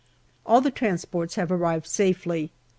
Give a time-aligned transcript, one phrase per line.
[0.47, 2.51] All the transports have arrived safely.